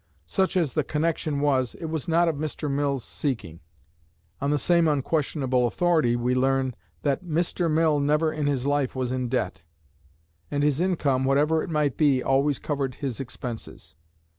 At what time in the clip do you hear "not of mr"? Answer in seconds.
2.07-2.71